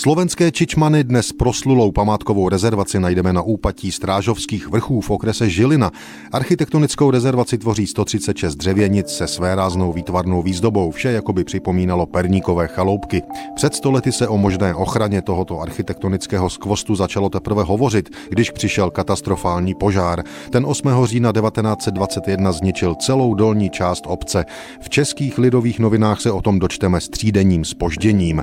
Slovenské 0.00 0.52
Čičmany 0.52 1.04
dnes 1.04 1.32
proslulou 1.32 1.92
památkovou 1.92 2.48
rezervaci 2.48 3.00
najdeme 3.00 3.32
na 3.32 3.42
úpatí 3.42 3.92
Strážovských 3.92 4.68
vrchů 4.68 5.00
v 5.00 5.10
okrese 5.10 5.50
Žilina. 5.50 5.90
Architektonickou 6.32 7.10
rezervaci 7.10 7.58
tvoří 7.58 7.86
136 7.86 8.54
dřevěnic 8.54 9.08
se 9.08 9.26
své 9.26 9.54
ráznou 9.54 9.92
výtvarnou 9.92 10.42
výzdobou, 10.42 10.90
vše 10.90 11.10
jako 11.10 11.32
by 11.32 11.44
připomínalo 11.44 12.06
perníkové 12.06 12.68
chaloupky. 12.68 13.22
Před 13.54 13.74
stolety 13.74 14.12
se 14.12 14.28
o 14.28 14.36
možné 14.36 14.74
ochraně 14.74 15.22
tohoto 15.22 15.60
architektonického 15.60 16.50
skvostu 16.50 16.94
začalo 16.94 17.28
teprve 17.28 17.62
hovořit, 17.62 18.10
když 18.28 18.50
přišel 18.50 18.90
katastrofální 18.90 19.74
požár. 19.74 20.22
Ten 20.50 20.66
8. 20.66 20.88
října 21.04 21.32
1921 21.32 22.52
zničil 22.52 22.94
celou 22.94 23.34
dolní 23.34 23.70
část 23.70 24.04
obce. 24.06 24.44
V 24.80 24.88
českých 24.88 25.38
lidových 25.38 25.78
novinách 25.78 26.20
se 26.20 26.32
o 26.32 26.42
tom 26.42 26.58
dočteme 26.58 27.00
s 27.00 27.08
třídenním 27.08 27.64
spožděním. 27.64 28.42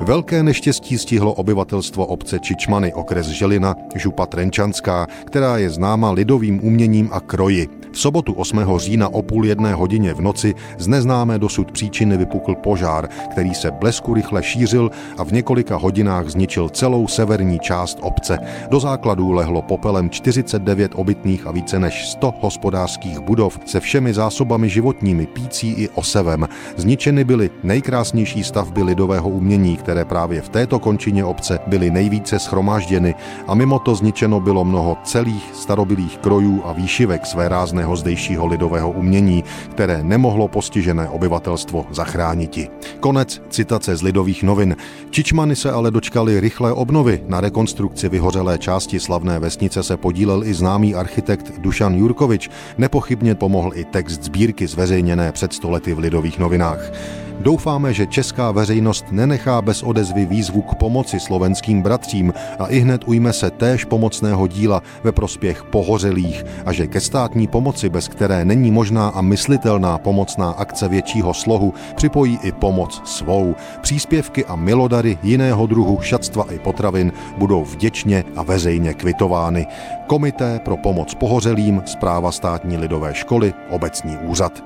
Velké 0.00 0.42
neštěstí 0.42 0.97
stihlo 0.98 1.32
obyvatelstvo 1.32 2.06
obce 2.06 2.38
Čičmany, 2.38 2.94
okres 2.94 3.26
Želina, 3.26 3.76
župa 3.94 4.26
Trenčanská, 4.26 5.06
která 5.26 5.58
je 5.58 5.70
známa 5.70 6.10
lidovým 6.10 6.64
uměním 6.64 7.08
a 7.12 7.20
kroji. 7.20 7.77
Sobotu 7.98 8.32
8. 8.32 8.60
října 8.76 9.08
o 9.08 9.22
půl 9.22 9.46
jedné 9.46 9.74
hodině 9.74 10.14
v 10.14 10.20
noci 10.20 10.54
z 10.78 10.88
neznámé 10.88 11.38
dosud 11.38 11.72
příčiny 11.72 12.16
vypukl 12.16 12.54
požár, 12.54 13.08
který 13.30 13.54
se 13.54 13.70
blesku 13.70 14.14
rychle 14.14 14.42
šířil 14.42 14.90
a 15.18 15.24
v 15.24 15.32
několika 15.32 15.76
hodinách 15.76 16.28
zničil 16.28 16.68
celou 16.68 17.08
severní 17.08 17.58
část 17.58 17.98
obce. 18.02 18.38
Do 18.70 18.80
základů 18.80 19.32
lehlo 19.32 19.62
popelem 19.62 20.10
49 20.10 20.92
obytných 20.94 21.46
a 21.46 21.50
více 21.50 21.78
než 21.78 22.08
100 22.08 22.34
hospodářských 22.40 23.20
budov 23.20 23.58
se 23.66 23.80
všemi 23.80 24.14
zásobami 24.14 24.68
životními, 24.68 25.26
pící 25.26 25.72
i 25.72 25.88
osevem. 25.88 26.48
Zničeny 26.76 27.24
byly 27.24 27.50
nejkrásnější 27.62 28.44
stavby 28.44 28.82
lidového 28.82 29.28
umění, 29.28 29.76
které 29.76 30.04
právě 30.04 30.42
v 30.42 30.48
této 30.48 30.78
končině 30.78 31.24
obce 31.24 31.58
byly 31.66 31.90
nejvíce 31.90 32.38
schromážděny 32.38 33.14
a 33.46 33.54
mimo 33.54 33.78
to 33.78 33.94
zničeno 33.94 34.40
bylo 34.40 34.64
mnoho 34.64 34.96
celých 35.04 35.50
starobilých 35.54 36.18
krojů 36.18 36.62
a 36.64 36.72
výšivek 36.72 37.26
své 37.26 37.48
rázného 37.48 37.87
zdejšího 37.96 38.46
lidového 38.46 38.90
umění, 38.90 39.44
které 39.70 40.02
nemohlo 40.02 40.48
postižené 40.48 41.08
obyvatelstvo 41.08 41.86
zachrániti. 41.90 42.68
Konec 43.00 43.42
citace 43.50 43.96
z 43.96 44.02
lidových 44.02 44.42
novin. 44.42 44.76
Čičmany 45.10 45.56
se 45.56 45.72
ale 45.72 45.90
dočkali 45.90 46.40
rychlé 46.40 46.72
obnovy. 46.72 47.22
Na 47.26 47.40
rekonstrukci 47.40 48.08
vyhořelé 48.08 48.58
části 48.58 49.00
slavné 49.00 49.38
vesnice 49.38 49.82
se 49.82 49.96
podílel 49.96 50.44
i 50.44 50.54
známý 50.54 50.94
architekt 50.94 51.58
Dušan 51.58 51.94
Jurkovič. 51.94 52.50
Nepochybně 52.78 53.34
pomohl 53.34 53.72
i 53.74 53.84
text 53.84 54.22
sbírky 54.24 54.66
zveřejněné 54.66 55.32
před 55.32 55.52
stolety 55.52 55.94
v 55.94 55.98
lidových 55.98 56.38
novinách. 56.38 56.92
Doufáme, 57.40 57.94
že 57.94 58.06
česká 58.06 58.50
veřejnost 58.50 59.04
nenechá 59.10 59.62
bez 59.62 59.82
odezvy 59.82 60.26
výzvu 60.26 60.62
k 60.62 60.74
pomoci 60.74 61.20
slovenským 61.20 61.82
bratřím 61.82 62.32
a 62.58 62.66
i 62.66 62.78
hned 62.78 63.02
ujme 63.06 63.32
se 63.32 63.50
též 63.50 63.84
pomocného 63.84 64.46
díla 64.46 64.82
ve 65.04 65.12
prospěch 65.12 65.64
pohořelých 65.64 66.44
a 66.66 66.72
že 66.72 66.86
ke 66.86 67.00
státní 67.00 67.46
pomoci, 67.46 67.88
bez 67.88 68.08
které 68.08 68.44
není 68.44 68.70
možná 68.70 69.08
a 69.08 69.20
myslitelná 69.20 69.98
pomocná 69.98 70.50
akce 70.50 70.88
většího 70.88 71.34
slohu, 71.34 71.74
připojí 71.94 72.38
i 72.42 72.52
pomoc 72.52 73.02
svou. 73.04 73.54
Příspěvky 73.80 74.44
a 74.44 74.56
milodary 74.56 75.18
jiného 75.22 75.66
druhu 75.66 75.98
šatstva 76.00 76.44
i 76.50 76.58
potravin 76.58 77.12
budou 77.36 77.64
vděčně 77.64 78.24
a 78.36 78.42
veřejně 78.42 78.94
kvitovány. 78.94 79.66
Komité 80.06 80.60
pro 80.64 80.76
pomoc 80.76 81.14
pohořelým, 81.14 81.82
zpráva 81.86 82.32
státní 82.32 82.76
lidové 82.76 83.14
školy, 83.14 83.54
obecní 83.70 84.16
úřad. 84.16 84.62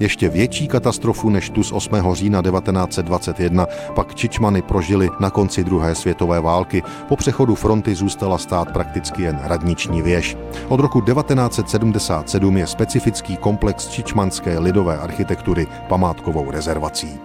Ještě 0.00 0.28
větší 0.28 0.68
katastrofu 0.68 1.30
než 1.30 1.50
tu 1.50 1.62
z 1.62 1.72
8. 1.72 1.94
října 2.12 2.42
1921 2.42 3.66
pak 3.94 4.14
Čičmany 4.14 4.62
prožili 4.62 5.10
na 5.20 5.30
konci 5.30 5.64
druhé 5.64 5.94
světové 5.94 6.40
války. 6.40 6.82
Po 7.08 7.16
přechodu 7.16 7.54
fronty 7.54 7.94
zůstala 7.94 8.38
stát 8.38 8.72
prakticky 8.72 9.22
jen 9.22 9.40
radniční 9.42 10.02
věž. 10.02 10.36
Od 10.68 10.80
roku 10.80 11.00
1977 11.00 12.56
je 12.56 12.66
specifický 12.66 13.36
komplex 13.36 13.88
čičmanské 13.88 14.58
lidové 14.58 14.98
architektury 14.98 15.66
památkovou 15.88 16.50
rezervací. 16.50 17.20